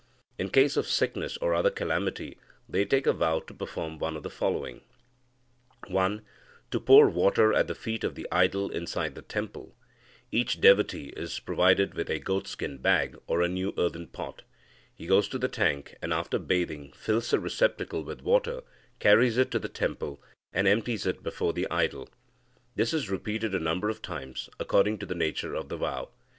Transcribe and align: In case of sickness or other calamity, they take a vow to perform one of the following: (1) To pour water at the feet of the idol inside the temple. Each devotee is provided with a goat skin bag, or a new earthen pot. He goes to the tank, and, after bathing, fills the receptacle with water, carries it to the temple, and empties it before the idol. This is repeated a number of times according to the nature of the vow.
In 0.39 0.49
case 0.49 0.77
of 0.77 0.87
sickness 0.87 1.37
or 1.43 1.53
other 1.53 1.69
calamity, 1.69 2.35
they 2.67 2.85
take 2.85 3.05
a 3.05 3.13
vow 3.13 3.39
to 3.41 3.53
perform 3.53 3.99
one 3.99 4.17
of 4.17 4.23
the 4.23 4.31
following: 4.31 4.81
(1) 5.89 6.23
To 6.71 6.79
pour 6.79 7.07
water 7.07 7.53
at 7.53 7.67
the 7.67 7.75
feet 7.75 8.03
of 8.03 8.15
the 8.15 8.27
idol 8.31 8.71
inside 8.71 9.13
the 9.13 9.21
temple. 9.21 9.75
Each 10.31 10.59
devotee 10.59 11.13
is 11.15 11.39
provided 11.39 11.93
with 11.93 12.09
a 12.09 12.17
goat 12.17 12.47
skin 12.47 12.79
bag, 12.79 13.15
or 13.27 13.43
a 13.43 13.47
new 13.47 13.75
earthen 13.77 14.07
pot. 14.07 14.41
He 14.95 15.05
goes 15.05 15.27
to 15.27 15.37
the 15.37 15.47
tank, 15.47 15.95
and, 16.01 16.11
after 16.11 16.39
bathing, 16.39 16.93
fills 16.93 17.29
the 17.29 17.39
receptacle 17.39 18.03
with 18.03 18.23
water, 18.23 18.63
carries 18.97 19.37
it 19.37 19.51
to 19.51 19.59
the 19.59 19.69
temple, 19.69 20.19
and 20.51 20.67
empties 20.67 21.05
it 21.05 21.21
before 21.21 21.53
the 21.53 21.69
idol. 21.69 22.09
This 22.75 22.91
is 22.91 23.11
repeated 23.11 23.53
a 23.53 23.59
number 23.59 23.87
of 23.87 24.01
times 24.01 24.49
according 24.59 24.97
to 24.97 25.05
the 25.05 25.13
nature 25.13 25.53
of 25.53 25.69
the 25.69 25.77
vow. 25.77 26.09